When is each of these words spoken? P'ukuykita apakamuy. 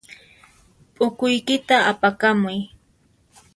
P'ukuykita 0.95 1.77
apakamuy. 1.91 2.59